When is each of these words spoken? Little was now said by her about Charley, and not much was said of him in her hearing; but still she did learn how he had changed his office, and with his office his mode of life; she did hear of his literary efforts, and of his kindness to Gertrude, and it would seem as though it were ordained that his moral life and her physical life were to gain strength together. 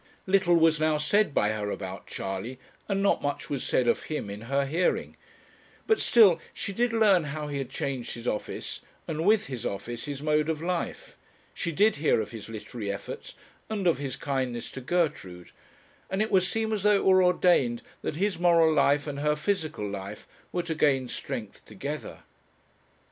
Little 0.25 0.55
was 0.55 0.79
now 0.79 0.97
said 0.97 1.31
by 1.31 1.49
her 1.49 1.69
about 1.69 2.07
Charley, 2.07 2.57
and 2.87 3.03
not 3.03 3.21
much 3.21 3.51
was 3.51 3.63
said 3.63 3.87
of 3.87 4.05
him 4.05 4.31
in 4.31 4.41
her 4.49 4.65
hearing; 4.65 5.15
but 5.85 5.99
still 5.99 6.39
she 6.55 6.73
did 6.73 6.91
learn 6.91 7.25
how 7.25 7.49
he 7.49 7.59
had 7.59 7.69
changed 7.69 8.15
his 8.15 8.27
office, 8.27 8.81
and 9.07 9.27
with 9.27 9.45
his 9.45 9.63
office 9.63 10.05
his 10.05 10.19
mode 10.23 10.49
of 10.49 10.59
life; 10.59 11.17
she 11.53 11.71
did 11.71 11.97
hear 11.97 12.19
of 12.19 12.31
his 12.31 12.49
literary 12.49 12.91
efforts, 12.91 13.35
and 13.69 13.85
of 13.85 13.99
his 13.99 14.15
kindness 14.15 14.71
to 14.71 14.81
Gertrude, 14.81 15.51
and 16.09 16.19
it 16.19 16.31
would 16.31 16.41
seem 16.41 16.73
as 16.73 16.81
though 16.81 16.95
it 16.95 17.05
were 17.05 17.21
ordained 17.23 17.83
that 18.01 18.15
his 18.15 18.39
moral 18.39 18.73
life 18.73 19.05
and 19.05 19.19
her 19.19 19.35
physical 19.35 19.87
life 19.87 20.27
were 20.51 20.63
to 20.63 20.73
gain 20.73 21.09
strength 21.09 21.63
together. 21.65 22.23